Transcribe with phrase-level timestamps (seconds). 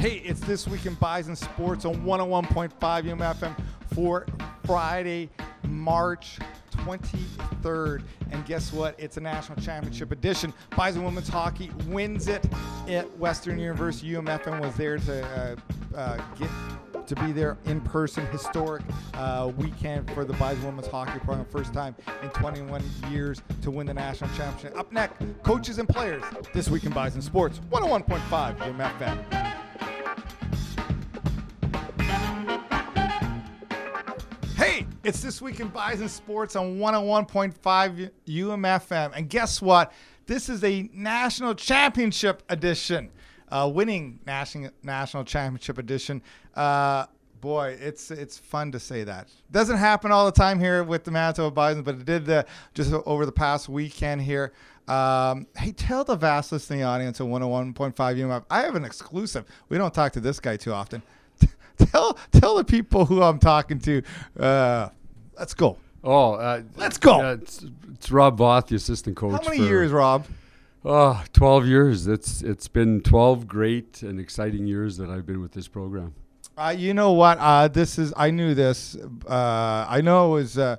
[0.00, 3.54] Hey, it's This Week in Bison Sports on 101.5 UMFM
[3.92, 4.24] for
[4.64, 5.28] Friday,
[5.68, 6.38] March
[6.72, 8.02] 23rd.
[8.30, 8.98] And guess what?
[8.98, 10.54] It's a national championship edition.
[10.74, 12.48] Bison Women's Hockey wins it
[12.88, 14.12] at Western University.
[14.12, 15.58] UMFM was there to
[15.94, 16.48] uh, uh, get
[17.06, 18.24] to be there in person.
[18.28, 18.82] Historic
[19.12, 21.44] uh, weekend for the Bison Women's Hockey program.
[21.44, 24.78] First time in 21 years to win the national championship.
[24.78, 26.24] Up next, coaches and players.
[26.54, 29.39] This Week in Bison Sports, 101.5 UMFM.
[35.02, 39.12] It's this week in Bison Sports on 101.5 UMFM.
[39.16, 39.92] And guess what?
[40.26, 43.10] This is a national championship edition,
[43.48, 46.22] uh, winning national national championship edition.
[46.54, 47.06] Uh,
[47.40, 49.28] boy, it's it's fun to say that.
[49.50, 52.44] Doesn't happen all the time here with the Manitoba Bison, but it did uh,
[52.74, 54.52] just over the past weekend here.
[54.86, 58.44] Um, hey, tell the vast listening audience at 101.5 UMF.
[58.50, 59.44] I have an exclusive.
[59.68, 61.02] We don't talk to this guy too often
[61.86, 64.02] tell tell the people who I'm talking to.
[64.38, 64.88] Uh,
[65.38, 65.76] let's go.
[66.02, 67.32] Oh, uh, let's go.
[67.32, 69.32] It's, it's, Rob Voth, the assistant coach.
[69.32, 70.26] How many for, years, Rob?
[70.84, 72.06] Oh, 12 years.
[72.06, 76.14] It's it's been 12 great and exciting years that I've been with this program.
[76.56, 77.38] Uh, you know what?
[77.38, 78.96] Uh, this is I knew this.
[79.26, 80.76] Uh, I know it was uh,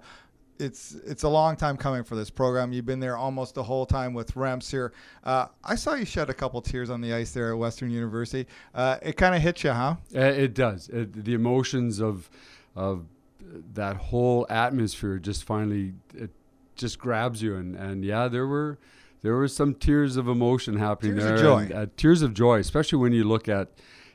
[0.61, 2.71] it's it's a long time coming for this program.
[2.71, 4.93] You've been there almost the whole time with Remps here.
[5.23, 8.47] Uh, I saw you shed a couple tears on the ice there at Western University.
[8.73, 9.95] Uh, it kind of hits you, huh?
[10.15, 10.87] Uh, it does.
[10.89, 12.29] It, the emotions of
[12.75, 13.05] of
[13.73, 16.29] that whole atmosphere just finally it
[16.75, 18.77] just grabs you, and and yeah, there were
[19.21, 21.35] there were some tears of emotion happening tears there.
[21.35, 21.61] Of joy.
[21.63, 23.69] And, uh, tears of joy, especially when you look at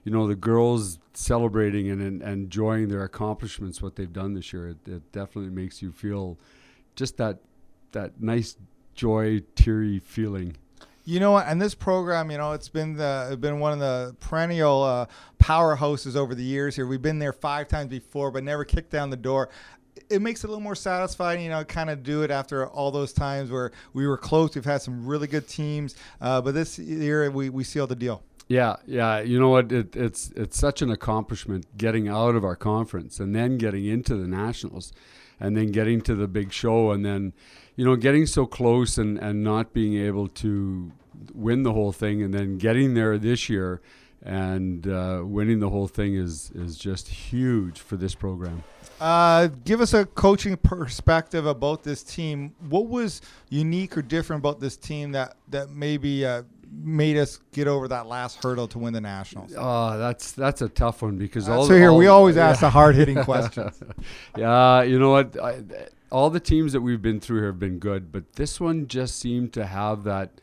[0.06, 4.68] you know the girls celebrating and, and, enjoying their accomplishments, what they've done this year.
[4.68, 6.38] It, it, definitely makes you feel
[6.94, 7.40] just that
[7.90, 8.56] that nice
[8.94, 10.56] joy, teary feeling.
[11.04, 11.36] You know?
[11.36, 15.06] And this program, you know, it's been the been one of the perennial uh,
[15.42, 16.76] powerhouses over the years.
[16.76, 19.50] Here, we've been there five times before, but never kicked down the door
[20.10, 22.90] it makes it a little more satisfying, you know, kind of do it after all
[22.92, 24.54] those times where we were close.
[24.54, 28.22] We've had some really good teams, uh, but this year we, we sealed the deal.
[28.48, 29.20] Yeah, yeah.
[29.20, 29.72] You know what?
[29.72, 34.14] It, it's it's such an accomplishment getting out of our conference and then getting into
[34.14, 34.92] the nationals,
[35.40, 37.32] and then getting to the big show, and then,
[37.74, 40.92] you know, getting so close and and not being able to
[41.34, 43.80] win the whole thing, and then getting there this year,
[44.22, 48.62] and uh, winning the whole thing is is just huge for this program.
[48.98, 52.54] Uh, give us a coaching perspective about this team.
[52.68, 53.20] What was
[53.50, 56.44] unique or different about this team that that maybe uh,
[56.76, 59.54] made us get over that last hurdle to win the nationals?
[59.56, 61.66] Oh, that's that's a tough one because all.
[61.66, 62.50] So here all, we always yeah.
[62.50, 63.80] ask the hard hitting questions.
[64.36, 65.38] yeah, you know what?
[65.40, 65.62] I,
[66.10, 69.18] all the teams that we've been through here have been good, but this one just
[69.18, 70.40] seemed to have that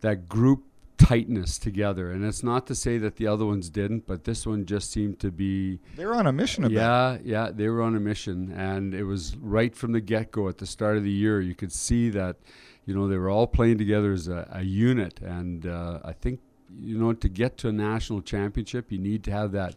[0.00, 0.64] that group
[0.98, 2.10] tightness together.
[2.10, 5.18] And it's not to say that the other ones didn't, but this one just seemed
[5.20, 5.80] to be.
[5.96, 6.64] They were on a mission.
[6.64, 7.26] A yeah, bit.
[7.26, 10.58] yeah, they were on a mission, and it was right from the get go at
[10.58, 11.40] the start of the year.
[11.40, 12.36] You could see that
[12.84, 15.20] you know, they were all playing together as a, a unit.
[15.20, 16.40] And uh, I think,
[16.80, 19.76] you know, to get to a national championship, you need to have that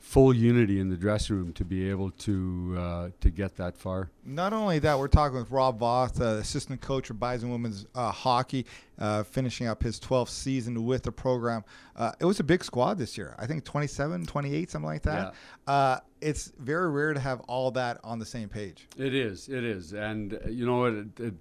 [0.00, 4.10] full unity in the dressing room to be able to uh, to get that far.
[4.24, 8.10] Not only that, we're talking with Rob Voth, uh, assistant coach of Bison Women's uh,
[8.10, 8.64] Hockey,
[8.98, 11.64] uh, finishing up his 12th season with the program.
[11.94, 13.36] Uh, it was a big squad this year.
[13.38, 15.34] I think 27, 28, something like that.
[15.68, 15.72] Yeah.
[15.72, 18.88] Uh, it's very rare to have all that on the same page.
[18.96, 19.48] It is.
[19.48, 19.92] It is.
[19.92, 21.34] And, you know, it, it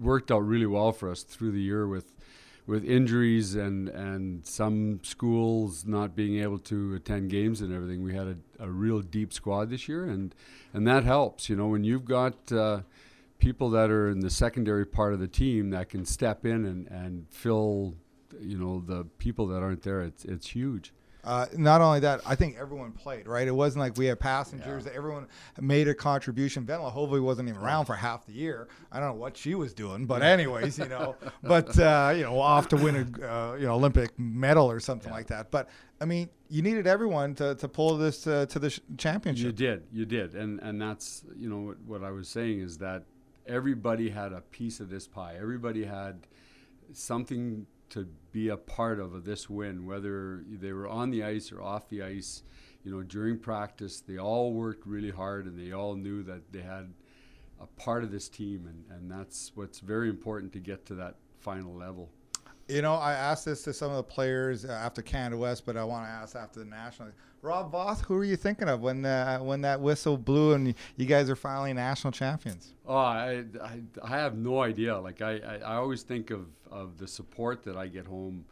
[0.00, 2.12] worked out really well for us through the year with
[2.66, 8.02] with injuries and and some schools not being able to attend games and everything.
[8.02, 10.34] We had a, a real deep squad this year, and
[10.72, 11.48] and that helps.
[11.48, 12.80] You know, when you've got uh,
[13.38, 16.88] people that are in the secondary part of the team that can step in and
[16.88, 17.94] and fill,
[18.40, 20.02] you know, the people that aren't there.
[20.02, 20.92] It's it's huge.
[21.26, 23.46] Uh, not only that, I think everyone played, right?
[23.48, 24.84] It wasn't like we had passengers.
[24.86, 24.92] Yeah.
[24.94, 25.26] Everyone
[25.60, 26.64] made a contribution.
[26.64, 28.68] Venla hopefully wasn't even around for half the year.
[28.92, 32.38] I don't know what she was doing, but anyways, you know, but uh, you know,
[32.38, 35.16] off to win a uh, you know Olympic medal or something yeah.
[35.16, 35.50] like that.
[35.50, 35.68] But
[36.00, 39.46] I mean, you needed everyone to, to pull this uh, to the sh- championship.
[39.46, 42.78] You did, you did, and and that's you know what, what I was saying is
[42.78, 43.02] that
[43.46, 45.36] everybody had a piece of this pie.
[45.40, 46.26] Everybody had
[46.92, 51.62] something to be a part of this win, whether they were on the ice or
[51.62, 52.42] off the ice.
[52.84, 56.62] You know, during practice, they all worked really hard, and they all knew that they
[56.62, 56.92] had
[57.60, 61.16] a part of this team, and, and that's what's very important to get to that
[61.40, 62.10] final level.
[62.68, 65.84] You know, I asked this to some of the players after Canada West, but I
[65.84, 67.10] want to ask after the national.
[67.40, 71.06] Rob Voth, who are you thinking of when uh, when that whistle blew and you
[71.06, 72.74] guys are finally national champions?
[72.84, 74.98] Oh, I, I, I have no idea.
[74.98, 78.44] Like I, I, I, always think of, of the support that I get home,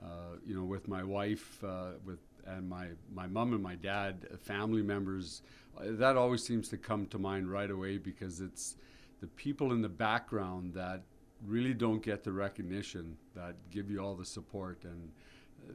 [0.00, 4.28] uh, you know, with my wife, uh, with and my my mom and my dad,
[4.32, 5.42] uh, family members,
[5.76, 8.76] uh, that always seems to come to mind right away because it's
[9.20, 11.02] the people in the background that
[11.46, 15.10] really don't get the recognition that give you all the support and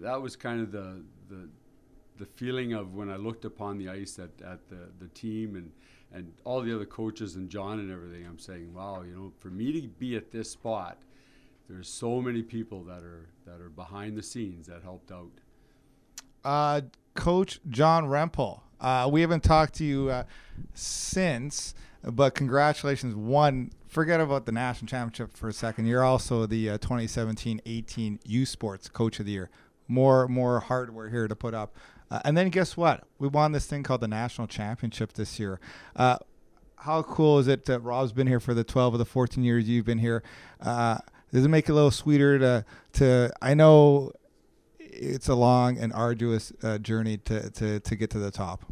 [0.01, 1.47] that was kind of the the
[2.17, 5.71] the feeling of when I looked upon the ice at, at the, the team and,
[6.13, 9.49] and all the other coaches and John and everything, I'm saying, wow, you know, for
[9.49, 10.99] me to be at this spot,
[11.67, 15.31] there's so many people that are that are behind the scenes that helped out.
[16.43, 16.81] Uh,
[17.15, 20.23] Coach John Rempel, uh, we haven't talked to you uh,
[20.73, 21.73] since,
[22.03, 23.15] but congratulations.
[23.15, 25.85] One, forget about the national championship for a second.
[25.85, 29.49] You're also the 2017-18 U Sports Coach of the Year.
[29.87, 31.75] More more hardware here to put up.
[32.09, 33.03] Uh, and then guess what?
[33.19, 35.59] We won this thing called the national championship this year.
[35.95, 36.17] Uh,
[36.77, 39.67] how cool is it that Rob's been here for the 12 of the 14 years
[39.69, 40.23] you've been here?
[40.59, 40.97] Uh,
[41.31, 43.31] does it make it a little sweeter to to?
[43.41, 44.11] I know
[44.79, 48.71] it's a long and arduous uh, journey to, to to get to the top.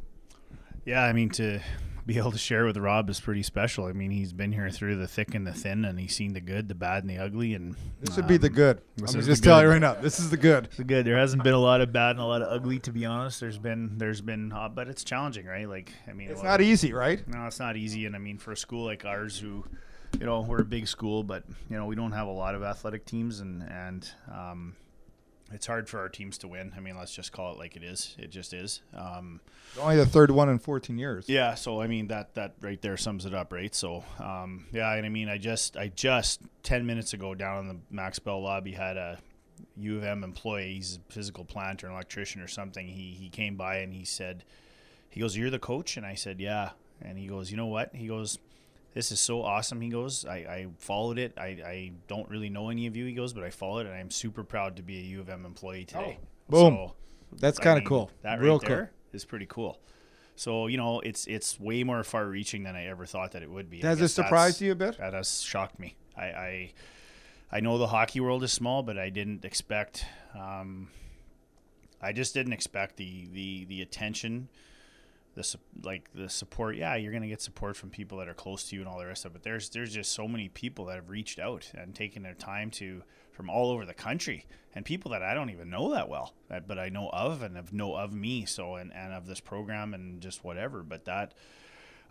[0.86, 1.60] Yeah, I mean to
[2.06, 3.86] be able to share with Rob is pretty special.
[3.86, 6.42] I mean, he's been here through the thick and the thin, and he's seen the
[6.42, 7.54] good, the bad, and the ugly.
[7.54, 8.82] And this would um, be the um, good.
[9.00, 10.70] I'm just tell telling you right now, this is the good.
[10.78, 11.06] The good.
[11.06, 13.40] There hasn't been a lot of bad and a lot of ugly, to be honest.
[13.40, 15.68] There's been there's been, uh, but it's challenging, right?
[15.68, 17.26] Like, I mean, it's not easy, right?
[17.28, 19.64] No, it's not easy, and I mean, for a school like ours, who,
[20.20, 22.64] you know, we're a big school, but you know, we don't have a lot of
[22.64, 24.76] athletic teams, and and um,
[25.54, 26.74] it's hard for our teams to win.
[26.76, 28.16] I mean, let's just call it like it is.
[28.18, 28.82] It just is.
[28.96, 29.42] Um,
[29.80, 31.28] Only the third one in 14 years.
[31.28, 33.74] Yeah, so I mean that that right there sums it up, right?
[33.74, 37.68] So um, yeah, and I mean I just I just 10 minutes ago down in
[37.68, 39.20] the Max Bell lobby had a
[39.78, 42.88] U of M employee, he's a physical planter, an electrician or something.
[42.88, 44.44] He he came by and he said,
[45.10, 46.72] he goes, "You're the coach," and I said, "Yeah,"
[47.02, 48.40] and he goes, "You know what?" He goes
[48.94, 49.82] this is so awesome.
[49.82, 51.34] He goes, I, I followed it.
[51.38, 53.06] I, I don't really know any of you.
[53.06, 53.90] He goes, but I followed it.
[53.90, 56.20] And I'm super proud to be a U of M employee today.
[56.22, 56.74] Oh, boom.
[56.74, 56.96] So,
[57.38, 58.12] That's kind of cool.
[58.24, 58.88] That Real right cool.
[59.14, 59.80] is pretty cool.
[60.36, 63.70] So you know, it's it's way more far-reaching than I ever thought that it would
[63.70, 63.82] be.
[63.82, 64.98] Has it surprised you a bit?
[64.98, 65.96] That has shocked me.
[66.18, 66.72] I, I,
[67.52, 70.06] I know the hockey world is small, but I didn't expect.
[70.34, 70.88] Um,
[72.02, 74.50] I just didn't expect the the the attention
[75.34, 78.76] the like the support yeah you're to get support from people that are close to
[78.76, 80.96] you and all the rest of it but there's there's just so many people that
[80.96, 83.02] have reached out and taken their time to
[83.32, 84.46] from all over the country
[84.76, 86.34] and people that I don't even know that well
[86.68, 89.94] but I know of and have know of me so and, and of this program
[89.94, 91.34] and just whatever but that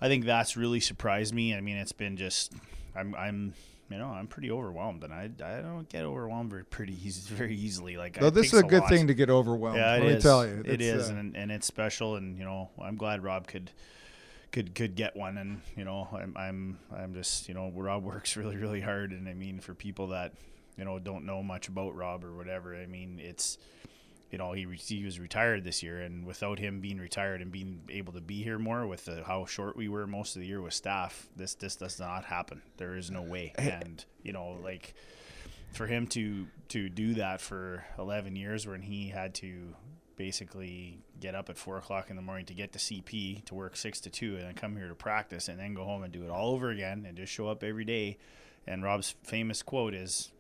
[0.01, 1.55] I think that's really surprised me.
[1.55, 2.55] I mean it's been just
[2.97, 3.55] I'm I'm
[3.91, 7.57] you know, I'm pretty overwhelmed, and I, I don't get overwhelmed very pretty easy, very
[7.57, 7.97] easily.
[7.97, 9.79] Like, no, this is a, good thing to get overwhelmed.
[9.79, 12.71] Yeah, let me tell you, it is, uh, and and it's special, and you know,
[12.81, 13.73] I'm glad Rob could
[14.53, 18.37] could could get one, and you know, I'm I'm I'm just you know, Rob works
[18.37, 20.35] really really hard, and I mean, for people that
[20.77, 23.59] you know don't know much about Rob or whatever, I mean, it's
[24.31, 27.81] you know he, he was retired this year and without him being retired and being
[27.89, 30.63] able to be here more with the, how short we were most of the year
[30.63, 32.63] with staff this this does not happen.
[32.77, 33.53] There is no way.
[33.59, 34.95] And you know like
[35.73, 39.75] for him to to do that for 11 years when he had to
[40.17, 43.75] basically get up at four o'clock in the morning to get to CP to work
[43.75, 46.25] six to two and then come here to practice and then go home and do
[46.25, 48.19] it all over again and just show up every day
[48.71, 50.33] and Rob's famous quote is,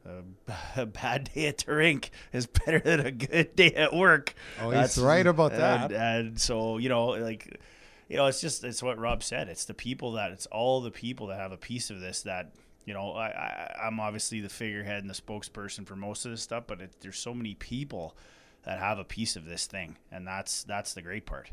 [0.76, 4.70] "A bad day at the rink is better than a good day at work." Oh,
[4.70, 5.92] That's, he's right about that.
[5.92, 7.60] And, and so you know, like,
[8.08, 9.48] you know, it's just it's what Rob said.
[9.48, 12.52] It's the people that it's all the people that have a piece of this that
[12.84, 16.42] you know, I, I am obviously the figurehead and the spokesperson for most of this
[16.42, 18.16] stuff, but it, there's so many people
[18.64, 21.50] that have a piece of this thing, and that's that's the great part.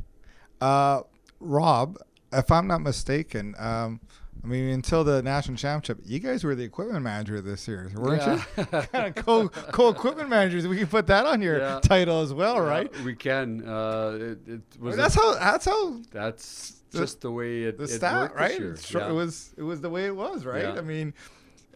[0.60, 1.02] Uh,
[1.40, 1.98] Rob,
[2.32, 4.02] if I'm not mistaken, um,
[4.44, 8.22] I mean, until the national championship, you guys were the equipment manager this year, weren't
[8.22, 8.44] yeah.
[8.58, 8.66] you?
[8.66, 10.68] kind of co co equipment managers.
[10.68, 11.80] We can put that on your yeah.
[11.82, 13.02] title as well, yeah, right?
[13.02, 13.68] We can.
[13.68, 14.96] Uh, it, it was.
[14.96, 15.34] that's how.
[15.36, 16.02] That's how.
[16.12, 17.78] That's the, just the way it.
[17.78, 18.60] The it stat, right?
[18.60, 19.54] It, it was.
[19.58, 20.66] It was the way it was, right?
[20.66, 21.14] I mean.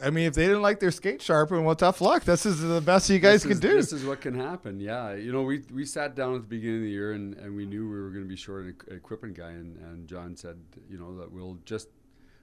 [0.03, 2.23] I mean, if they didn't like their skate sharpened, well, tough luck.
[2.23, 3.75] This is the best you guys can do.
[3.75, 4.79] This is what can happen.
[4.79, 7.55] Yeah, you know, we we sat down at the beginning of the year and, and
[7.55, 10.57] we knew we were going to be short an equipment guy, and, and John said,
[10.89, 11.89] you know, that we'll just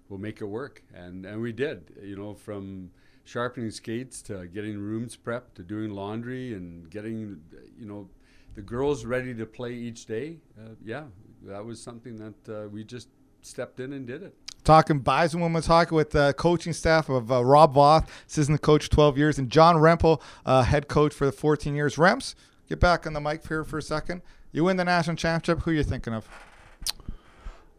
[0.08, 1.92] we'll make it work, and and we did.
[2.02, 2.90] You know, from
[3.24, 7.40] sharpening skates to getting rooms prepped to doing laundry and getting
[7.78, 8.08] you know
[8.54, 10.38] the girls ready to play each day.
[10.58, 11.04] Uh, yeah,
[11.42, 13.08] that was something that uh, we just
[13.42, 14.34] stepped in and did it.
[14.64, 19.16] Talking Bison Women's Hockey with the coaching staff of uh, Rob Voth, assistant coach 12
[19.16, 21.96] years, and John Rempel, uh, head coach for the 14 years.
[21.96, 22.34] Rems,
[22.68, 24.22] get back on the mic here for a second.
[24.52, 25.64] You win the national championship.
[25.64, 26.28] Who are you thinking of?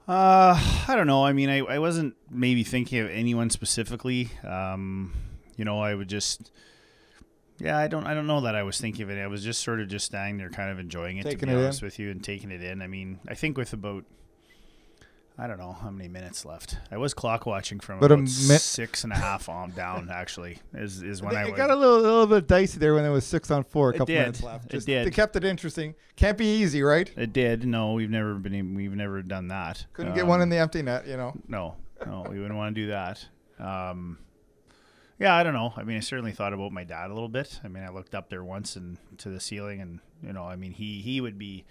[0.09, 1.23] Uh, I don't know.
[1.23, 4.31] I mean, I, I wasn't maybe thinking of anyone specifically.
[4.43, 5.13] Um,
[5.55, 6.51] you know, I would just,
[7.59, 8.07] Yeah, I don't.
[8.07, 9.21] I don't know that I was thinking of it.
[9.21, 11.23] I was just sort of just standing there, kind of enjoying it.
[11.23, 11.63] Taking to be it in.
[11.63, 12.81] honest with you, and taking it in.
[12.81, 14.03] I mean, I think with about,
[15.41, 16.77] I don't know how many minutes left.
[16.91, 20.09] I was clock watching from But about mi- six and a half on down.
[20.11, 23.05] Actually, is is when I it would, got a little, little bit dicey there when
[23.05, 24.19] it was six on four, a couple did.
[24.19, 24.73] minutes left.
[24.73, 25.07] It did.
[25.07, 25.95] They kept it interesting.
[26.17, 27.09] Can't be easy, right?
[27.15, 27.65] It did.
[27.65, 28.75] No, we've never been.
[28.75, 29.85] We've never done that.
[29.93, 31.33] Couldn't get one Um, in the empty net, you know.
[31.47, 33.25] No, no, we wouldn't want to do that.
[33.59, 34.17] Um,
[35.19, 35.73] yeah, I don't know.
[35.75, 37.59] I mean, I certainly thought about my dad a little bit.
[37.63, 40.55] I mean, I looked up there once and to the ceiling, and you know, I
[40.55, 41.65] mean, he he would be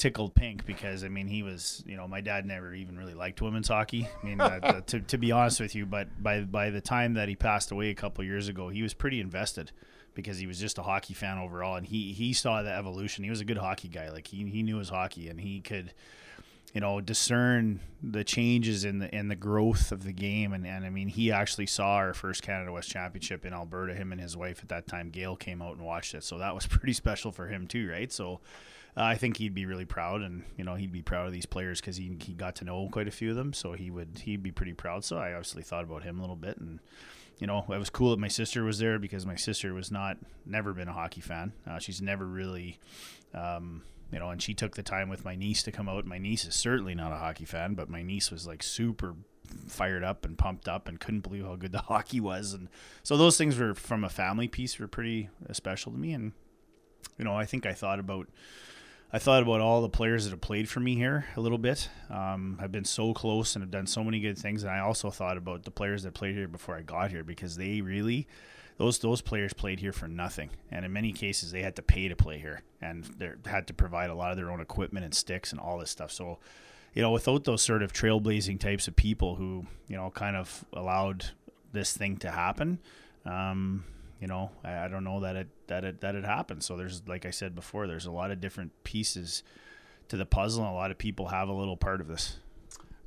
[0.00, 3.42] tickled pink because I mean, he was, you know, my dad never even really liked
[3.42, 4.08] women's hockey.
[4.22, 7.28] I mean, uh, to to be honest with you, but by by the time that
[7.28, 9.70] he passed away a couple years ago, he was pretty invested.
[10.12, 13.22] Because he was just a hockey fan overall, and he he saw the evolution.
[13.22, 14.10] He was a good hockey guy.
[14.10, 15.94] Like he he knew his hockey, and he could,
[16.72, 20.84] you know discern the changes in the in the growth of the game and, and
[20.84, 24.36] I mean he actually saw our first Canada West Championship in Alberta him and his
[24.36, 27.32] wife at that time Gail came out and watched it so that was pretty special
[27.32, 28.40] for him too right so
[28.96, 31.46] uh, I think he'd be really proud and you know he'd be proud of these
[31.46, 34.22] players because he, he got to know quite a few of them so he would
[34.24, 36.80] he'd be pretty proud so I obviously thought about him a little bit and
[37.40, 40.18] you know, it was cool that my sister was there because my sister was not
[40.44, 41.54] never been a hockey fan.
[41.66, 42.78] Uh, she's never really,
[43.34, 43.82] um,
[44.12, 46.04] you know, and she took the time with my niece to come out.
[46.04, 49.14] My niece is certainly not a hockey fan, but my niece was like super
[49.66, 52.52] fired up and pumped up and couldn't believe how good the hockey was.
[52.52, 52.68] And
[53.02, 56.12] so those things were from a family piece were pretty special to me.
[56.12, 56.32] And
[57.16, 58.28] you know, I think I thought about.
[59.12, 61.88] I thought about all the players that have played for me here a little bit.
[62.08, 65.10] Um, I've been so close and have done so many good things, and I also
[65.10, 68.28] thought about the players that played here before I got here because they really,
[68.76, 72.06] those those players played here for nothing, and in many cases they had to pay
[72.06, 75.14] to play here, and they had to provide a lot of their own equipment and
[75.14, 76.12] sticks and all this stuff.
[76.12, 76.38] So,
[76.94, 80.64] you know, without those sort of trailblazing types of people who you know kind of
[80.72, 81.26] allowed
[81.72, 82.78] this thing to happen,
[83.26, 83.82] um,
[84.20, 86.62] you know, I, I don't know that it that it that it happened.
[86.62, 89.42] So there's like I said before, there's a lot of different pieces
[90.08, 92.36] to the puzzle, and a lot of people have a little part of this.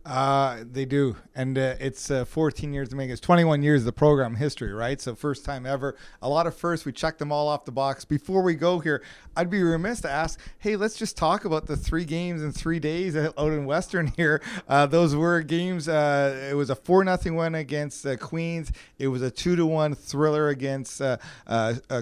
[0.06, 3.10] Uh, they do, and uh, it's uh, 14 years to make.
[3.10, 5.00] It's 21 years of the program history, right?
[5.00, 5.96] So first time ever.
[6.22, 6.86] A lot of firsts.
[6.86, 8.04] We checked them all off the box.
[8.04, 9.02] Before we go here,
[9.38, 12.80] I'd be remiss to ask, hey, let's just talk about the three games in three
[12.80, 14.42] days out in Western here.
[14.68, 15.88] Uh, those were games.
[15.88, 18.74] Uh, it was a four nothing win against Queens.
[19.00, 21.18] It was a two to one thriller against uh,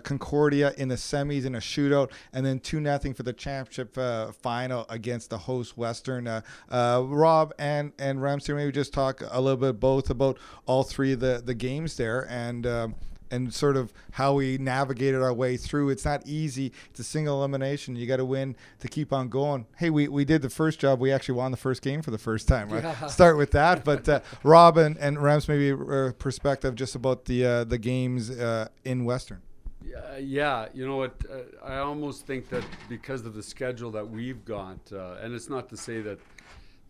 [0.04, 4.32] Concordia in the semis in a shootout, and then two nothing for the championship uh,
[4.32, 6.42] final against the host Western.
[6.72, 11.20] Rob and and Ramsey, maybe just talk a little bit both about all three of
[11.20, 12.66] the the games there and.
[12.66, 12.96] Um,
[13.32, 15.90] and sort of how we navigated our way through.
[15.90, 16.72] It's not easy.
[16.90, 17.96] It's a single elimination.
[17.96, 19.66] You got to win to keep on going.
[19.78, 21.00] Hey, we, we did the first job.
[21.00, 22.70] We actually won the first game for the first time.
[22.70, 22.84] Right?
[22.84, 23.08] Yeah.
[23.08, 23.86] Start with that.
[23.86, 28.30] But uh, Rob and, and Rams, maybe uh, perspective just about the uh, the games
[28.30, 29.42] uh, in Western.
[29.84, 31.16] Yeah, yeah, you know what?
[31.30, 35.50] Uh, I almost think that because of the schedule that we've got, uh, and it's
[35.50, 36.20] not to say that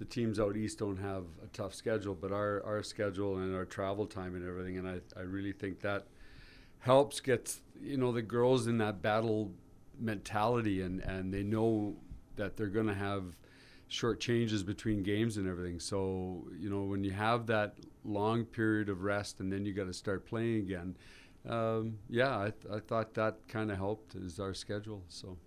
[0.01, 3.65] the teams out east don't have a tough schedule, but our, our schedule and our
[3.65, 6.08] travel time and everything, and I, I really think that
[6.79, 9.51] helps get you know the girls in that battle
[10.00, 11.96] mentality, and, and they know
[12.36, 13.38] that they're going to have
[13.89, 15.79] short changes between games and everything.
[15.79, 19.86] So you know when you have that long period of rest, and then you got
[19.86, 20.96] to start playing again
[21.48, 25.03] um, yeah, I, th- I thought that kind of helped is our schedule.
[25.10, 25.38] So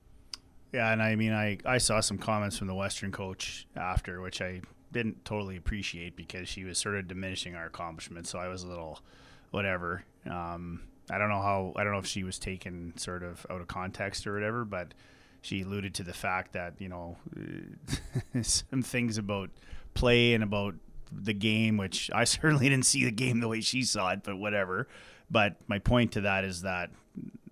[0.75, 4.43] Yeah, and I mean, I, I saw some comments from the Western coach after, which
[4.43, 8.29] I didn't totally appreciate because she was sort of diminishing our accomplishments.
[8.29, 8.99] So I was a little,
[9.53, 10.03] whatever.
[10.29, 13.61] Um, I don't know how, I don't know if she was taken sort of out
[13.61, 14.95] of context or whatever, but
[15.43, 17.19] she alluded to the fact that, you know,
[18.43, 19.51] some things about
[19.95, 20.75] play and about
[21.13, 24.39] the game, which I certainly didn't see the game the way she saw it, but
[24.39, 24.89] whatever.
[25.31, 26.91] But my point to that is that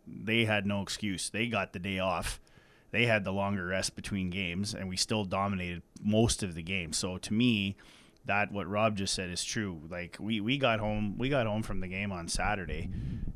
[0.08, 1.30] they had no excuse.
[1.30, 2.40] They got the day off.
[2.92, 6.92] They had the longer rest between games, and we still dominated most of the game.
[6.92, 7.76] So to me,
[8.26, 9.80] that what Rob just said is true.
[9.90, 12.88] Like we, we got home we got home from the game on Saturday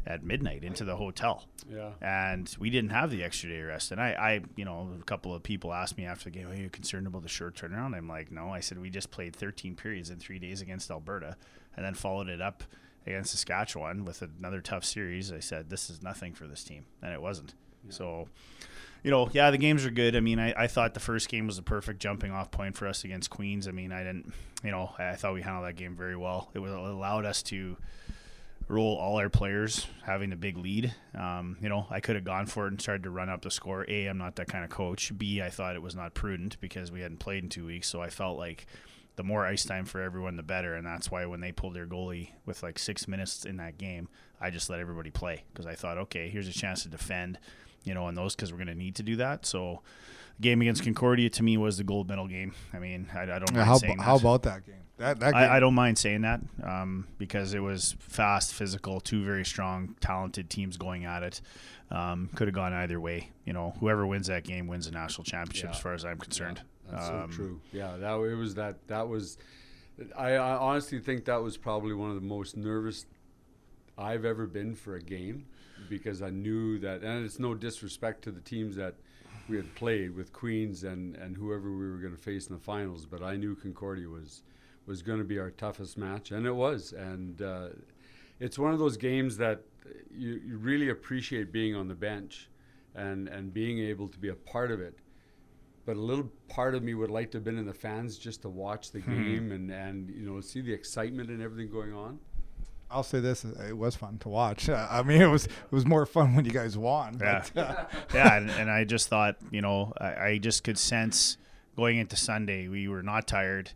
[0.06, 1.48] at midnight into the hotel.
[1.68, 3.90] yeah, And we didn't have the extra day rest.
[3.90, 6.54] And I, I you know, a couple of people asked me after the game, Are
[6.54, 7.96] you concerned about the short turnaround?
[7.96, 8.50] I'm like, No.
[8.50, 11.36] I said we just played thirteen periods in three days against Alberta
[11.76, 12.62] and then followed it up
[13.06, 15.32] against Saskatchewan with another tough series.
[15.32, 16.84] I said, This is nothing for this team.
[17.02, 17.54] And it wasn't.
[17.88, 18.28] So
[19.06, 20.16] you know, yeah, the games are good.
[20.16, 22.88] I mean, I, I thought the first game was a perfect jumping off point for
[22.88, 23.68] us against Queens.
[23.68, 24.32] I mean, I didn't,
[24.64, 26.50] you know, I thought we handled that game very well.
[26.54, 27.76] It, was, it allowed us to
[28.66, 30.92] roll all our players having a big lead.
[31.14, 33.50] Um, you know, I could have gone for it and started to run up the
[33.52, 33.84] score.
[33.86, 35.16] A, I'm not that kind of coach.
[35.16, 37.86] B, I thought it was not prudent because we hadn't played in two weeks.
[37.86, 38.66] So I felt like
[39.14, 40.75] the more ice time for everyone, the better.
[40.75, 44.08] And that's why when they pulled their goalie with like six minutes in that game,
[44.40, 47.38] I just let everybody play because I thought, okay, here's a chance to defend,
[47.87, 49.47] you know, on those because we're going to need to do that.
[49.47, 49.81] So,
[50.38, 52.52] the game against Concordia to me was the gold medal game.
[52.75, 54.75] I mean, I, I don't Yeah, mind how, saying ab- how about that game?
[54.99, 55.43] That that game.
[55.43, 59.95] I, I don't mind saying that um, because it was fast, physical, two very strong,
[60.00, 61.40] talented teams going at it.
[61.90, 63.31] Um, could have gone either way.
[63.45, 65.76] You know, whoever wins that game wins the national championship, Yeah.
[65.76, 66.61] as far as I'm concerned.
[66.90, 67.61] That's Um, so true.
[67.73, 68.87] Yeah, that it was that.
[68.88, 69.38] That was.
[70.16, 73.07] I, I honestly think that was probably one of the most nervous
[73.97, 75.47] I've ever been for a game
[75.88, 78.95] because I knew that, and it's no disrespect to the teams that
[79.49, 82.61] we had played with Queens and, and whoever we were going to face in the
[82.61, 84.42] finals, but I knew Concordia was
[84.87, 86.92] was going to be our toughest match, and it was.
[86.92, 87.68] And uh,
[88.38, 89.62] it's one of those games that
[90.16, 92.49] you, you really appreciate being on the bench
[92.95, 95.00] and and being able to be a part of it
[95.87, 98.42] but a little part of me would like to have been in the fans just
[98.42, 102.18] to watch the game and, and you know see the excitement and everything going on.
[102.90, 104.69] I'll say this: it was fun to watch.
[104.69, 107.19] Uh, I mean, it was it was more fun when you guys won.
[107.21, 107.45] Yeah.
[107.55, 111.37] But, uh, yeah, and, and I just thought, you know, I, I just could sense
[111.76, 113.73] going into Sunday, we were not tired.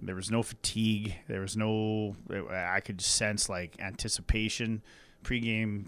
[0.00, 1.14] There was no fatigue.
[1.28, 2.16] There was no.
[2.50, 4.82] I could sense like anticipation,
[5.22, 5.86] pregame,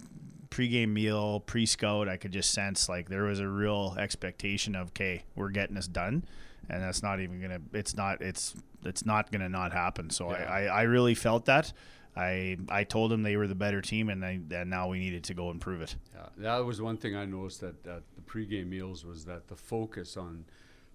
[0.50, 2.08] pregame meal, pre-scout.
[2.08, 5.88] I could just sense like there was a real expectation of, okay, we're getting this
[5.88, 6.24] done,
[6.68, 7.60] and that's not even gonna.
[7.72, 8.20] It's not.
[8.20, 8.54] It's
[8.84, 10.10] it's not gonna not happen.
[10.10, 10.44] So Yeah.
[10.48, 11.72] I, I I really felt that.
[12.16, 15.34] I I told them they were the better team, and and now we needed to
[15.34, 15.96] go and prove it.
[16.14, 19.56] Yeah, that was one thing I noticed at, at the pregame meals was that the
[19.56, 20.44] focus on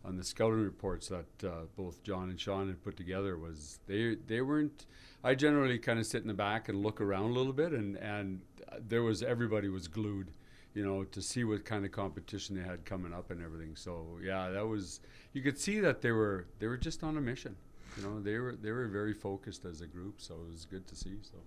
[0.06, 4.16] on the scouting reports that uh, both John and Sean had put together was they
[4.28, 4.86] they weren't.
[5.24, 7.98] I generally kind of sit in the back and look around a little bit, and
[7.98, 8.42] and
[8.88, 10.32] there was everybody was glued,
[10.74, 13.76] you know, to see what kind of competition they had coming up and everything.
[13.76, 15.02] So yeah, that was
[15.34, 17.58] you could see that they were they were just on a mission.
[18.00, 20.88] You know, they were they were very focused as a group, so it was good
[20.88, 21.18] to see.
[21.22, 21.38] So.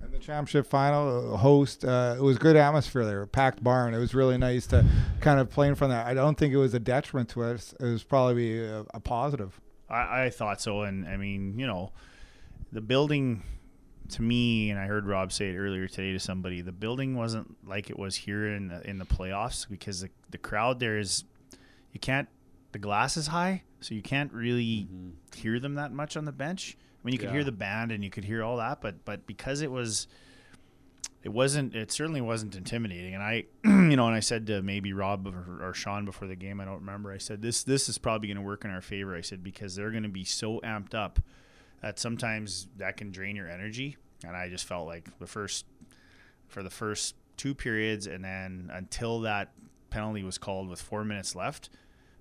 [0.00, 3.94] And the championship final uh, host, uh, it was good atmosphere there, packed barn.
[3.94, 4.86] It was really nice to
[5.20, 6.06] kind of play in front of that.
[6.06, 7.74] I don't think it was a detriment to us.
[7.80, 9.60] It was probably a, a positive.
[9.90, 11.90] I, I thought so, and I mean, you know,
[12.70, 13.42] the building
[14.10, 16.60] to me, and I heard Rob say it earlier today to somebody.
[16.60, 20.38] The building wasn't like it was here in the, in the playoffs because the the
[20.38, 21.24] crowd there is,
[21.92, 22.28] you can't.
[22.78, 25.08] The glass is high, so you can't really mm-hmm.
[25.34, 26.76] hear them that much on the bench.
[26.78, 29.26] I mean, you could hear the band and you could hear all that, but but
[29.26, 30.06] because it was
[31.24, 33.14] it wasn't it certainly wasn't intimidating.
[33.14, 36.36] And i you know and i said to maybe rob or, or sean before the
[36.36, 38.80] game i don't remember i said this this is probably going to work in our
[38.80, 41.18] favor i said because they're going to be so amped up
[41.82, 43.96] that sometimes that can drain your energy.
[44.24, 45.66] And i just felt like the first
[46.46, 49.50] for the first two periods and then until that
[49.90, 51.70] penalty was called with four minutes left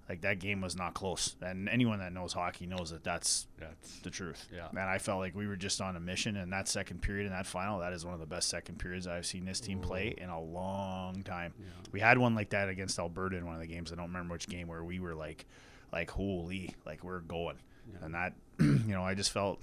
[0.09, 3.99] like that game was not close and anyone that knows hockey knows that that's That's
[3.99, 4.47] the truth.
[4.53, 4.67] Yeah.
[4.71, 7.31] Man, I felt like we were just on a mission, and that second period in
[7.33, 10.13] that final, that is one of the best second periods I've seen this team play
[10.17, 11.53] in a long time.
[11.91, 13.91] We had one like that against Alberta in one of the games.
[13.91, 15.45] I don't remember which game where we were like,
[15.91, 17.57] like holy, like we're going,
[18.01, 19.61] and that, you know, I just felt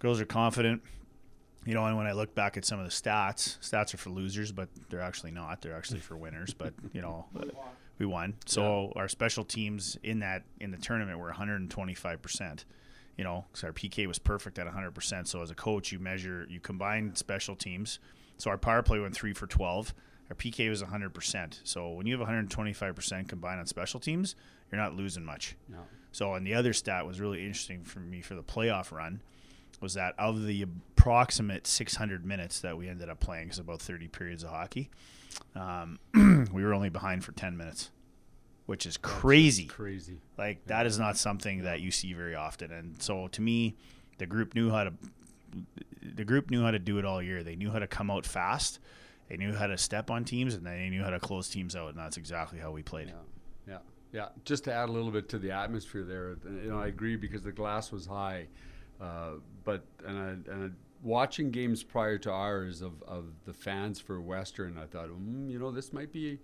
[0.00, 0.82] girls are confident.
[1.64, 4.08] You know, and when I look back at some of the stats, stats are for
[4.10, 5.60] losers, but they're actually not.
[5.60, 6.54] They're actually for winners.
[6.54, 7.26] But you know,
[7.98, 8.34] we won.
[8.46, 12.64] So our special teams in that in the tournament were 125 percent.
[13.16, 15.26] You know, because our PK was perfect at 100 percent.
[15.28, 17.98] So as a coach, you measure, you combine special teams.
[18.36, 19.92] So our power play went three for 12.
[20.30, 21.60] Our PK was 100 percent.
[21.64, 24.36] So when you have 125 percent combined on special teams,
[24.70, 25.56] you're not losing much.
[25.68, 25.78] no.
[26.10, 29.20] So, and the other stat was really interesting for me for the playoff run
[29.80, 34.08] was that of the approximate 600 minutes that we ended up playing, because about 30
[34.08, 34.90] periods of hockey,
[35.54, 35.98] um,
[36.52, 37.90] we were only behind for 10 minutes,
[38.66, 39.66] which is crazy.
[39.66, 40.18] Crazy.
[40.36, 42.72] Like that is not something that you see very often.
[42.72, 43.76] And so, to me,
[44.18, 44.92] the group knew how to.
[46.14, 47.42] The group knew how to do it all year.
[47.42, 48.78] They knew how to come out fast.
[49.28, 51.90] They knew how to step on teams, and they knew how to close teams out.
[51.90, 53.08] And that's exactly how we played.
[53.08, 53.78] Yeah, yeah,
[54.12, 54.28] yeah.
[54.44, 57.42] Just to add a little bit to the atmosphere there, you know, I agree because
[57.42, 58.46] the glass was high,
[59.00, 59.32] uh,
[59.64, 60.68] but and I, and I,
[61.02, 65.58] watching games prior to ours of, of the fans for Western, I thought, mm, you
[65.58, 66.38] know, this might be a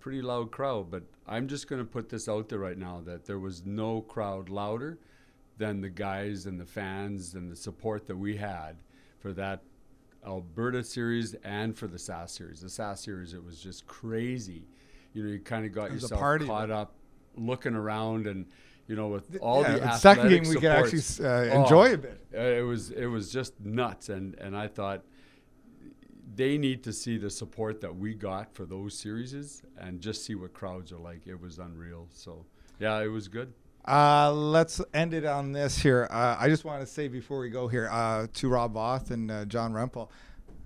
[0.00, 0.90] pretty loud crowd.
[0.90, 4.00] But I'm just going to put this out there right now that there was no
[4.00, 4.98] crowd louder
[5.58, 8.76] than the guys and the fans and the support that we had
[9.18, 9.62] for that
[10.26, 12.60] Alberta series and for the SAS series.
[12.60, 14.64] The SAS series, it was just crazy.
[15.14, 16.94] You know, you kind of got yourself caught up
[17.36, 18.46] looking around and
[18.88, 21.94] you know with all yeah, the the second game we could actually uh, enjoy Oh,
[21.94, 22.20] a bit.
[22.34, 25.02] uh, It was it was just nuts, and and I thought
[26.34, 30.34] they need to see the support that we got for those series and just see
[30.34, 31.26] what crowds are like.
[31.26, 32.06] It was unreal.
[32.12, 32.44] So
[32.78, 33.52] yeah, it was good.
[33.86, 36.06] Uh, let's end it on this here.
[36.10, 39.30] Uh, I just want to say before we go here uh, to Rob Voth and
[39.30, 40.10] uh, John Rempel.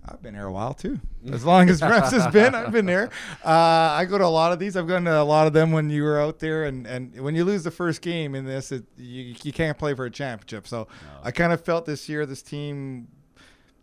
[0.05, 0.99] I've been here a while too.
[1.31, 3.11] As long as Reps has been, I've been there.
[3.45, 4.77] Uh, I go to a lot of these.
[4.77, 7.37] I've gone to a lot of them when you were out there, and, and when
[7.37, 10.67] you lose the first game in this, it, you, you can't play for a championship.
[10.67, 10.89] So
[11.23, 13.09] I kind of felt this year this team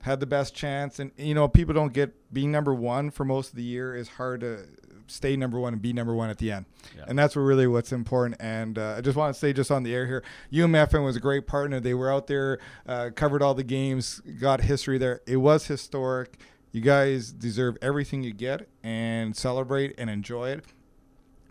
[0.02, 3.52] had the best chance, and you know people don't get being number one for most
[3.52, 4.66] of the year is hard to
[5.10, 6.66] stay number one and be number one at the end.
[6.96, 7.06] Yeah.
[7.08, 8.38] And that's what really what's important.
[8.40, 11.20] And uh, I just want to say, just on the air here, UMFM was a
[11.20, 11.80] great partner.
[11.80, 15.22] They were out there, uh, covered all the games, got history there.
[15.28, 16.40] It was historic.
[16.72, 20.66] You guys deserve everything you get and celebrate and enjoy it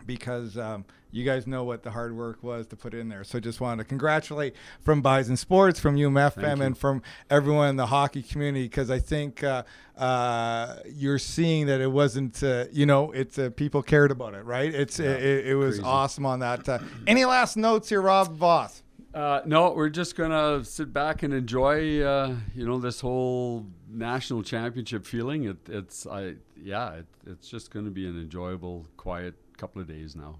[0.08, 3.22] because um, you guys know what the hard work was to put in there.
[3.22, 7.86] So just wanted to congratulate from Bison Sports, from UMFM, and from everyone in the
[7.86, 9.62] hockey community because I think uh,
[9.96, 14.44] uh, you're seeing that it wasn't, uh, you know, it's uh, people cared about it,
[14.44, 14.74] right?
[14.74, 15.86] It's Yeah, it, it was crazy.
[15.88, 16.68] awesome on that.
[16.68, 18.82] Uh, any last notes here, Rob Voth?
[19.14, 24.42] Uh, no, we're just gonna sit back and enjoy, uh, you know, this whole national
[24.42, 25.44] championship feeling.
[25.44, 30.16] It, it's, I, yeah, it, it's just gonna be an enjoyable, quiet couple of days
[30.16, 30.38] now.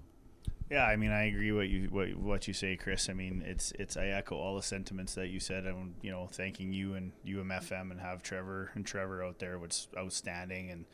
[0.69, 3.09] Yeah, I mean, I agree what you what, what you say, Chris.
[3.09, 5.65] I mean, it's it's I echo all the sentiments that you said.
[5.65, 9.87] I'm you know, thanking you and UMFM and have Trevor and Trevor out there was
[9.97, 10.85] outstanding, and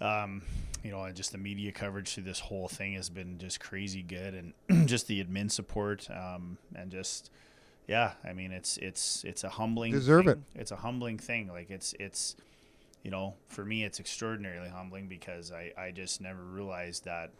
[0.00, 0.42] um,
[0.82, 4.02] you know, and just the media coverage through this whole thing has been just crazy
[4.02, 7.30] good, and just the admin support, um, and just
[7.86, 10.44] yeah, I mean, it's it's it's a humbling Deserve thing.
[10.54, 10.60] it.
[10.60, 11.46] It's a humbling thing.
[11.46, 12.34] Like it's it's
[13.04, 17.30] you know, for me, it's extraordinarily humbling because I I just never realized that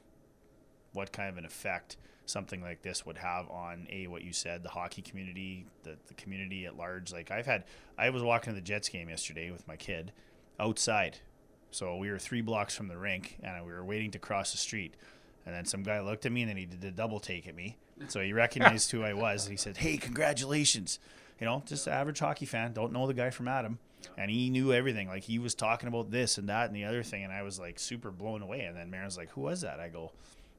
[0.92, 1.96] what kind of an effect
[2.26, 6.14] something like this would have on a what you said the hockey community the, the
[6.14, 7.12] community at large.
[7.12, 7.64] Like i've had
[7.96, 10.12] i was walking to the jets game yesterday with my kid
[10.60, 11.18] outside.
[11.70, 14.58] So we were three blocks from the rink and we were waiting to cross the
[14.58, 14.94] street.
[15.44, 17.54] And then some guy looked at me and then he did a double take at
[17.54, 17.76] me.
[18.08, 20.98] So he recognized who i was and he said hey congratulations.
[21.40, 23.78] You know just an average hockey fan don't know the guy from adam.
[24.18, 25.08] And he knew everything.
[25.08, 27.58] Like he was talking about this and that and the other thing and i was
[27.60, 28.62] like super blown away.
[28.62, 29.78] And then Marin's like who was that?
[29.78, 30.12] I go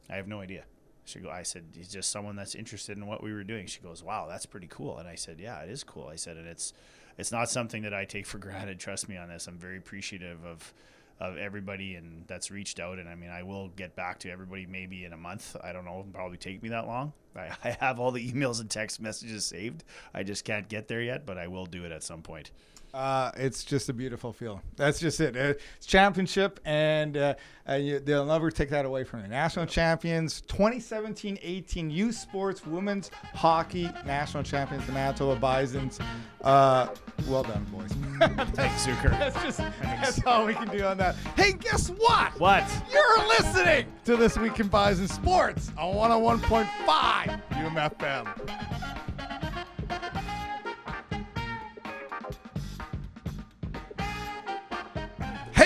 [0.09, 0.63] I have no idea.
[1.05, 1.29] She go.
[1.29, 3.65] I said he's just someone that's interested in what we were doing.
[3.65, 6.35] She goes, "Wow, that's pretty cool." And I said, "Yeah, it is cool." I said,
[6.35, 6.73] "And it's
[7.17, 8.79] it's not something that I take for granted.
[8.79, 9.47] Trust me on this.
[9.47, 10.73] I'm very appreciative of
[11.19, 12.99] of everybody and that's reached out.
[12.99, 15.55] And I mean, I will get back to everybody maybe in a month.
[15.63, 16.05] I don't know.
[16.13, 17.13] Probably take me that long.
[17.35, 19.83] I, I have all the emails and text messages saved.
[20.13, 22.51] I just can't get there yet, but I will do it at some point.
[22.97, 24.59] Uh, it's just a beautiful feeling.
[24.75, 25.37] That's just it.
[25.37, 27.35] Uh, It's championship, and uh,
[27.69, 30.41] uh, you, they'll never take that away from the national champions.
[30.47, 35.99] 2017-18 U Sports Women's Hockey National Champions, the Manitoba Bisons.
[36.41, 36.87] Uh,
[37.27, 37.91] well done, boys.
[38.55, 39.11] Thanks, Zucker.
[39.19, 41.13] that's just that's all we can do on that.
[41.35, 42.39] Hey, guess what?
[42.39, 42.67] What?
[42.91, 48.86] You're listening to this week in Bison Sports on 101.5 UMFM.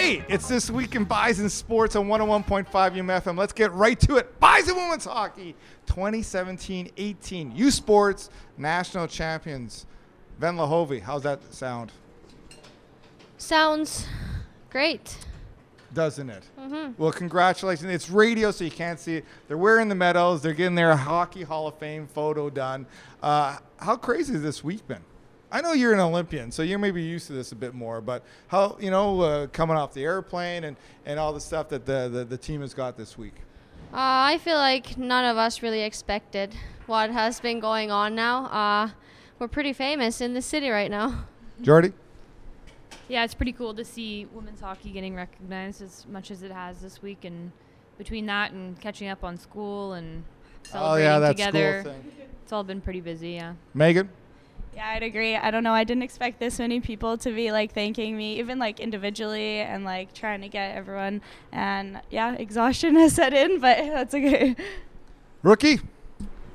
[0.01, 3.37] Hey, it's this week in Bison Sports on 101.5 UMFM.
[3.37, 4.39] Let's get right to it.
[4.39, 5.53] Bison Women's Hockey
[5.85, 9.85] 2017-18 U Sports National Champions.
[10.41, 11.91] Venla Hovi, how's that sound?
[13.37, 14.07] Sounds
[14.71, 15.19] great.
[15.93, 16.45] doesn't it?
[16.97, 17.91] Well, congratulations.
[17.91, 19.25] It's radio, so you can't see it.
[19.47, 20.41] They're wearing the medals.
[20.41, 22.87] They're getting their Hockey Hall of Fame photo done.
[23.21, 25.03] Uh, how crazy has this week been?
[25.51, 28.23] I know you're an Olympian, so you're maybe used to this a bit more, but
[28.47, 32.07] how, you know, uh, coming off the airplane and, and all the stuff that the,
[32.09, 33.35] the, the team has got this week?
[33.93, 33.97] Uh,
[34.31, 36.55] I feel like none of us really expected
[36.87, 38.45] what has been going on now.
[38.45, 38.89] Uh,
[39.39, 41.25] we're pretty famous in the city right now.
[41.61, 41.91] Jordy?
[43.09, 46.79] Yeah, it's pretty cool to see women's hockey getting recognized as much as it has
[46.81, 47.51] this week, and
[47.97, 50.23] between that and catching up on school and
[50.67, 52.11] Oh, celebrating yeah, that together, thing.
[52.43, 53.31] it's all been pretty busy.
[53.31, 53.53] Yeah.
[53.73, 54.09] Megan?
[54.75, 55.35] Yeah, I'd agree.
[55.35, 55.73] I don't know.
[55.73, 59.83] I didn't expect this many people to be like thanking me, even like individually and
[59.83, 61.21] like trying to get everyone.
[61.51, 64.55] And yeah, exhaustion has set in, but that's okay.
[65.43, 65.81] Rookie?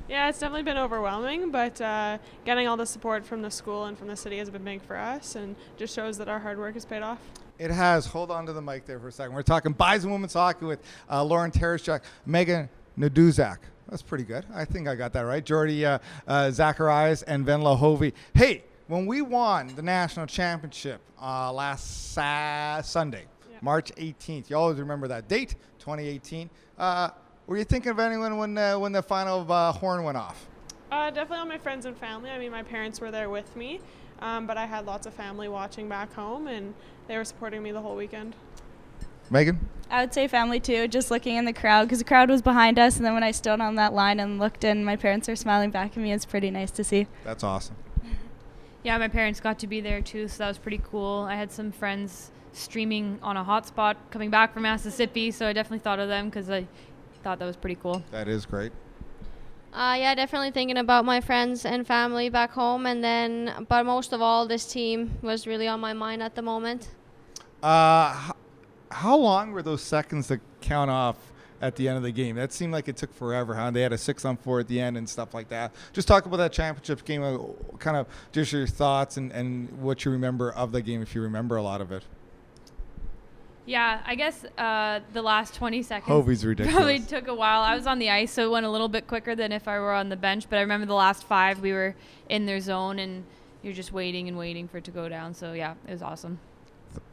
[0.09, 3.97] Yeah, it's definitely been overwhelming, but uh, getting all the support from the school and
[3.97, 6.75] from the city has been big for us and just shows that our hard work
[6.75, 7.19] has paid off.
[7.59, 8.05] It has.
[8.05, 9.35] Hold on to the mic there for a second.
[9.35, 13.57] We're talking Bison Women's Hockey with uh, Lauren Taraschuk, Megan Naduzak.
[13.89, 14.45] That's pretty good.
[14.53, 15.43] I think I got that right.
[15.45, 18.11] Jordy uh, uh, Zacharias and Venla Hovi.
[18.33, 23.57] Hey, when we won the national championship uh, last sa- Sunday, Yeah.
[23.61, 26.49] March 18th, you always remember that date, 2018.
[26.77, 27.09] Uh,
[27.47, 30.47] were you thinking of anyone when, uh, when the final uh, horn went off?
[30.91, 32.29] Uh, definitely all my friends and family.
[32.29, 33.79] I mean, my parents were there with me,
[34.21, 36.73] um, but I had lots of family watching back home, and
[37.07, 38.35] they were supporting me the whole weekend.
[39.29, 39.59] Megan?
[39.89, 42.77] I would say family too, just looking in the crowd because the crowd was behind
[42.77, 42.97] us.
[42.97, 45.71] And then when I stood on that line and looked in, my parents were smiling
[45.71, 46.11] back at me.
[46.11, 47.07] It's pretty nice to see.
[47.23, 47.75] That's awesome.
[48.83, 51.25] Yeah, my parents got to be there too, so that was pretty cool.
[51.29, 55.79] I had some friends streaming on a hotspot coming back from Mississippi, so I definitely
[55.79, 56.67] thought of them because I
[57.23, 58.03] thought that was pretty cool.
[58.11, 58.71] That is great.
[59.73, 64.13] Uh, yeah, definitely thinking about my friends and family back home, and then, but most
[64.13, 66.87] of all, this team was really on my mind at the moment.
[67.61, 68.35] Uh, h-
[68.97, 71.17] how long were those seconds to count off
[71.61, 72.35] at the end of the game?
[72.35, 73.53] That seemed like it took forever.
[73.53, 73.69] Huh?
[73.69, 75.71] They had a six on four at the end and stuff like that.
[75.93, 77.21] Just talk about that championship game.
[77.21, 77.37] Uh,
[77.77, 81.21] kind of just your thoughts and, and what you remember of the game, if you
[81.21, 82.03] remember a lot of it.
[83.67, 86.73] Yeah, I guess uh, the last 20 seconds Hovi's ridiculous.
[86.75, 87.61] probably took a while.
[87.61, 89.77] I was on the ice, so it went a little bit quicker than if I
[89.77, 90.49] were on the bench.
[90.49, 91.93] But I remember the last five, we were
[92.29, 93.25] in their zone, and
[93.61, 95.33] you're just waiting and waiting for it to go down.
[95.35, 96.39] So yeah, it was awesome.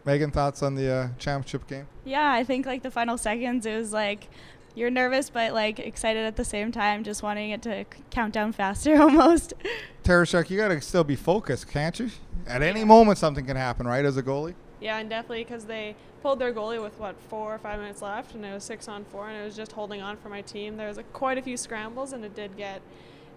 [0.04, 1.86] Megan, thoughts on the uh, championship game?
[2.04, 4.28] Yeah, I think like the final seconds, it was like
[4.74, 8.34] you're nervous but like excited at the same time, just wanting it to c- count
[8.34, 9.54] down faster almost.
[10.02, 12.10] Taraschuk, you got to still be focused, can't you?
[12.46, 14.54] At any moment, something can happen, right, as a goalie?
[14.80, 18.34] Yeah, and definitely because they pulled their goalie with what four or five minutes left,
[18.34, 20.76] and it was six on four, and it was just holding on for my team.
[20.76, 22.82] There was like, quite a few scrambles, and it did get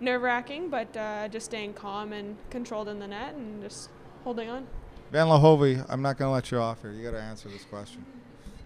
[0.02, 3.90] nerve wracking, but uh, just staying calm and controlled in the net, and just
[4.24, 4.68] holding on.
[5.12, 6.92] Venla Hovi, I'm not going to let you off here.
[6.92, 8.06] You got to answer this question.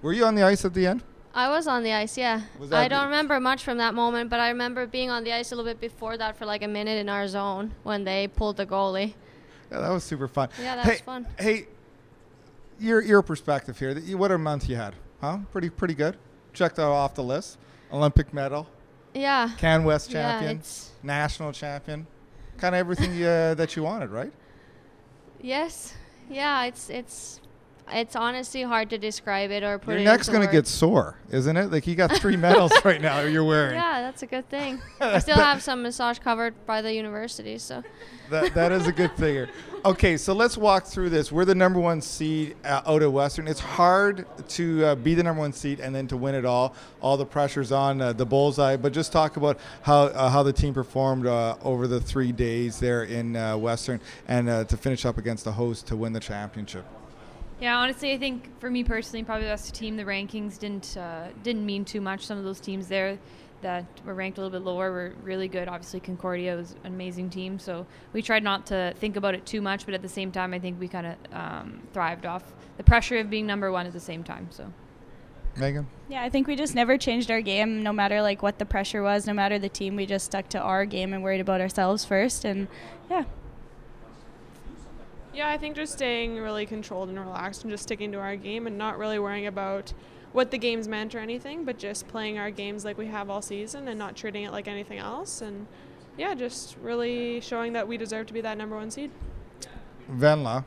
[0.01, 1.03] Were you on the ice at the end?
[1.33, 2.41] I was on the ice, yeah.
[2.73, 5.55] I don't remember much from that moment, but I remember being on the ice a
[5.55, 8.65] little bit before that for like a minute in our zone when they pulled the
[8.65, 9.13] goalie.
[9.71, 10.49] Yeah, that was super fun.
[10.61, 11.27] Yeah, that hey, was fun.
[11.39, 11.67] Hey,
[12.79, 13.93] your your perspective here.
[13.93, 15.37] that you- What a month you had, huh?
[15.53, 16.17] Pretty pretty good.
[16.51, 17.57] Checked that off the list.
[17.93, 18.67] Olympic medal,
[19.13, 19.51] Yeah.
[19.57, 22.07] Can West Yeah, champion, it's national champion,
[22.57, 24.31] kind of everything you, uh, that you wanted, right?
[25.41, 25.93] yes.
[26.29, 27.41] Yeah, it's it's
[27.89, 31.57] it's honestly hard to describe it or put Your it neck's gonna get sore, isn't
[31.57, 31.71] it?
[31.71, 33.21] Like you got three medals right now.
[33.21, 33.75] You're wearing.
[33.75, 34.81] Yeah, that's a good thing.
[35.01, 37.83] I still have some massage covered by the university, so
[38.29, 39.47] That, that is a good thing.
[39.83, 41.31] Okay, so let's walk through this.
[41.31, 43.47] We're the number one seed uh, out of Western.
[43.47, 46.75] It's hard to uh, be the number one seed and then to win it all.
[47.01, 48.77] All the pressure's on uh, the bullseye.
[48.77, 52.79] But just talk about how uh, how the team performed uh, over the three days
[52.79, 56.19] there in uh, Western and uh, to finish up against the host to win the
[56.19, 56.85] championship.
[57.61, 59.95] Yeah, honestly, I think for me personally, probably the best team.
[59.95, 62.25] The rankings didn't uh, didn't mean too much.
[62.25, 63.19] Some of those teams there
[63.61, 65.67] that were ranked a little bit lower were really good.
[65.67, 69.61] Obviously, Concordia was an amazing team, so we tried not to think about it too
[69.61, 69.85] much.
[69.85, 73.19] But at the same time, I think we kind of um, thrived off the pressure
[73.19, 74.47] of being number one at the same time.
[74.49, 74.73] So.
[75.57, 75.85] Megan?
[76.09, 79.03] Yeah, I think we just never changed our game, no matter like what the pressure
[79.03, 79.95] was, no matter the team.
[79.95, 82.45] We just stuck to our game and worried about ourselves first.
[82.45, 82.69] And
[83.09, 83.25] yeah,
[85.33, 88.67] Yeah, I think just staying really controlled and relaxed and just sticking to our game
[88.67, 89.93] and not really worrying about
[90.33, 93.41] what the games meant or anything, but just playing our games like we have all
[93.41, 95.41] season and not treating it like anything else.
[95.41, 95.67] And
[96.17, 99.11] yeah, just really showing that we deserve to be that number one seed.
[100.11, 100.65] Venla,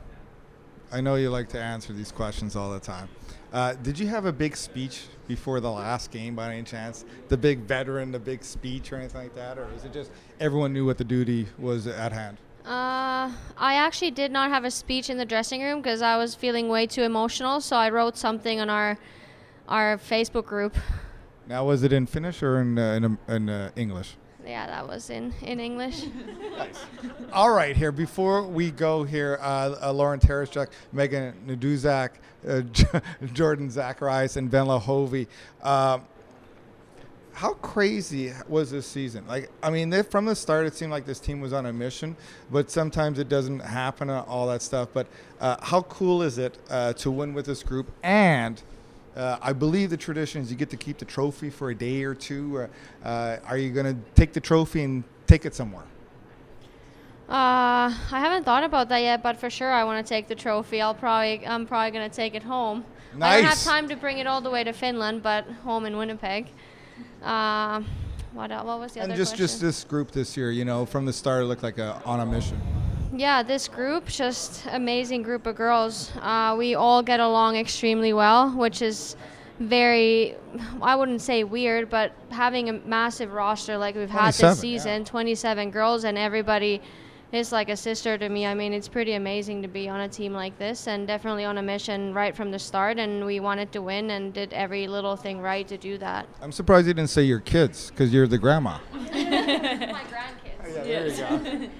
[0.91, 3.09] I know you like to answer these questions all the time.
[3.53, 7.05] Uh, did you have a big speech before the last game by any chance?
[7.29, 9.57] The big veteran, the big speech or anything like that?
[9.57, 12.37] Or is it just everyone knew what the duty was at hand?
[12.65, 16.33] Uh, I actually did not have a speech in the dressing room because I was
[16.33, 17.61] feeling way too emotional.
[17.61, 18.97] So I wrote something on our
[19.67, 20.75] our Facebook group.
[21.47, 24.15] Now, was it in Finnish or in, uh, in, um, in uh, English?
[24.45, 26.05] Yeah, that was in in English.
[27.33, 32.11] All right, here before we go here, uh, uh, Lauren Taraschuk, Megan Naduzak,
[32.47, 32.85] uh, J-
[33.33, 35.27] Jordan Zacharias, and Venla Hovi.
[37.35, 39.27] How crazy was this season?
[39.27, 41.73] Like, I mean, they, from the start, it seemed like this team was on a
[41.73, 42.15] mission,
[42.49, 44.87] but sometimes it doesn't happen, uh, all that stuff.
[44.93, 45.07] But
[45.41, 47.91] uh, how cool is it uh, to win with this group?
[48.03, 48.63] And
[49.17, 52.05] uh, I believe the tradition is you get to keep the trophy for a day
[52.05, 52.61] or two.
[53.03, 55.83] Uh, uh, are you going to take the trophy and take it somewhere?
[57.27, 60.35] Uh, I haven't thought about that yet, but for sure I want to take the
[60.35, 60.79] trophy.
[60.79, 62.85] I'll probably I'm probably gonna take it home.
[63.15, 63.33] Nice.
[63.33, 65.97] I don't have time to bring it all the way to Finland, but home in
[65.97, 66.47] Winnipeg.
[67.23, 67.81] Uh,
[68.33, 69.43] what what was the and other just question?
[69.45, 72.19] just this group this year, you know, from the start, it looked like a on
[72.19, 72.59] a mission.
[73.13, 76.11] Yeah, this group, just amazing group of girls.
[76.21, 79.15] Uh, we all get along extremely well, which is
[79.59, 80.35] very,
[80.81, 85.71] I wouldn't say weird, but having a massive roster like we've had this season, 27
[85.71, 86.81] girls, and everybody
[87.31, 88.45] is like a sister to me.
[88.45, 91.57] I mean, it's pretty amazing to be on a team like this and definitely on
[91.57, 92.97] a mission right from the start.
[92.97, 96.27] And we wanted to win and did every little thing right to do that.
[96.41, 98.77] I'm surprised you didn't say your kids because you're the grandma.
[98.93, 100.67] My grandkids.
[100.67, 100.83] Yeah.
[100.83, 101.69] there you go.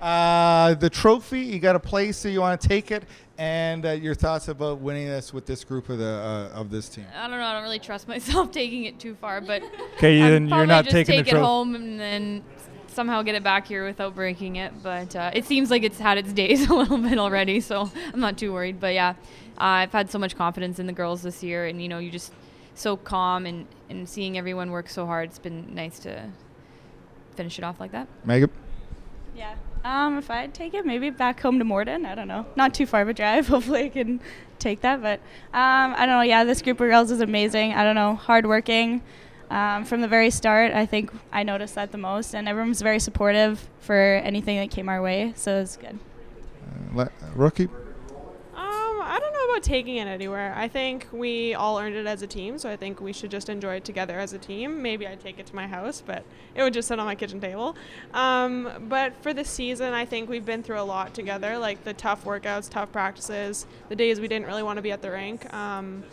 [0.00, 3.02] Uh, the trophy, you got a place, so you want to take it,
[3.36, 6.88] and uh, your thoughts about winning this with this group of the uh, of this
[6.88, 7.04] team.
[7.14, 7.44] I don't know.
[7.44, 9.62] I don't really trust myself taking it too far, but
[9.98, 11.44] Okay, I'd then you're not just taking take the it trophy.
[11.44, 12.42] home and then
[12.92, 14.72] somehow get it back here without breaking it.
[14.82, 18.20] But uh, it seems like it's had its days a little bit already, so I'm
[18.20, 18.80] not too worried.
[18.80, 19.10] But yeah,
[19.58, 22.10] uh, I've had so much confidence in the girls this year, and you know, you
[22.10, 22.32] just
[22.74, 25.30] so calm and and seeing everyone work so hard.
[25.30, 26.30] It's been nice to
[27.36, 28.08] finish it off like that.
[28.24, 28.50] Megan.
[29.36, 29.54] Yeah.
[29.82, 32.04] Um, if I'd take it, maybe back home to Morden.
[32.04, 32.44] I don't know.
[32.54, 33.46] Not too far of a drive.
[33.54, 34.20] Hopefully, I can
[34.58, 35.00] take that.
[35.00, 35.20] But
[35.54, 36.22] um, I don't know.
[36.22, 37.72] Yeah, this group of girls is amazing.
[37.72, 38.14] I don't know.
[38.14, 39.02] Hardworking.
[39.50, 42.82] Um, from the very start, I think I noticed that the most, and everyone was
[42.82, 45.32] very supportive for anything that came our way.
[45.34, 45.98] So it was good.
[46.96, 47.64] Uh, rookie.
[47.64, 50.54] Um, I don't know about taking it anywhere.
[50.56, 53.48] I think we all earned it as a team, so I think we should just
[53.48, 54.82] enjoy it together as a team.
[54.82, 57.40] Maybe I'd take it to my house, but it would just sit on my kitchen
[57.40, 57.74] table.
[58.14, 61.94] Um, but for the season, I think we've been through a lot together, like the
[61.94, 65.52] tough workouts, tough practices, the days we didn't really want to be at the rink.
[65.52, 66.04] Um,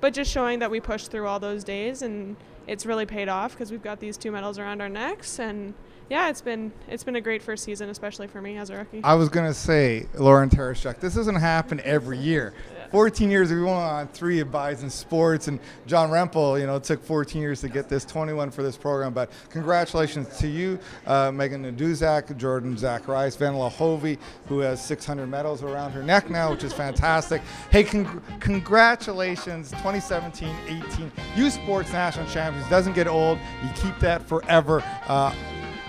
[0.00, 2.34] but just showing that we pushed through all those days and
[2.66, 5.74] it's really paid off because we've got these two medals around our necks and
[6.10, 9.00] yeah, it's been it's been a great first season, especially for me as a rookie.
[9.02, 11.00] I was gonna say Lauren Taraschuk.
[11.00, 12.52] This doesn't happen every year.
[12.92, 16.84] 14 years we went on three of Bison Sports, and John Rempel, you know, it
[16.84, 19.14] took 14 years to get this, 21 for this program.
[19.14, 25.62] But congratulations to you, uh, Megan Naduzak, Jordan Zacharias, Venla Hovi, who has 600 medals
[25.62, 27.40] around her neck now, which is fantastic.
[27.70, 32.68] Hey, con- congratulations, 2017-18 U Sports National Champions.
[32.68, 33.38] Doesn't get old.
[33.62, 34.84] You keep that forever.
[35.08, 35.34] Uh,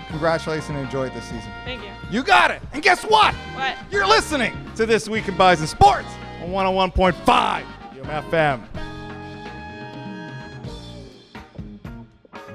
[0.08, 1.52] congratulations and enjoy it this season.
[1.66, 1.90] Thank you.
[2.10, 2.62] You got it.
[2.72, 3.34] And guess what?
[3.54, 3.76] What?
[3.90, 6.08] You're listening to This Week in Bison Sports
[6.44, 7.64] 101.5
[8.02, 8.73] UMFM.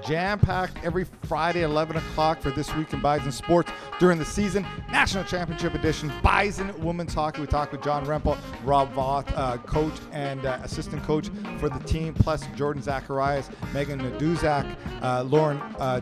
[0.10, 4.66] Jam packed every Friday, 11 o'clock for This Week in Bison Sports during the season.
[4.92, 7.42] National Championship Edition, Bison Women's Hockey.
[7.42, 11.78] We talked with John Rempel, Rob Voth, uh, coach and uh, assistant coach for the
[11.82, 16.02] team, plus Jordan Zacharias, Megan Naduzak, uh, Lauren uh,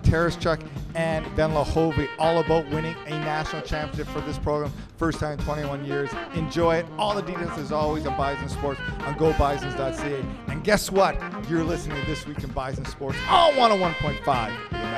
[0.96, 4.72] and Venla Hovi, all about winning a national championship for this program.
[4.96, 6.10] First time in 21 years.
[6.34, 6.86] Enjoy it.
[6.98, 10.24] All the details, as always, on Bison Sports on gobisons.ca.
[10.58, 11.16] And guess what?
[11.48, 14.24] You're listening to This Week in Bison Sports on 101.5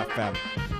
[0.07, 0.78] FM.